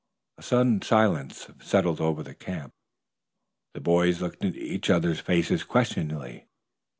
A 0.39 0.41
sudden 0.41 0.81
silence 0.81 1.45
settled 1.61 2.01
over 2.01 2.23
the 2.23 2.33
camp. 2.33 2.73
The 3.75 3.81
boys 3.81 4.19
looked 4.19 4.43
into 4.43 4.57
each 4.57 4.89
other's 4.89 5.19
faces 5.19 5.63
questioningly. 5.63 6.47